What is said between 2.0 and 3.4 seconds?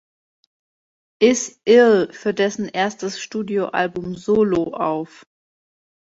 für dessen erstes